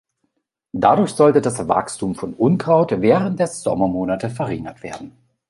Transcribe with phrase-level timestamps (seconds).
[0.73, 5.15] Dadurch sollte das Wachstum von Unkraut während der Sommermonate verringert werden.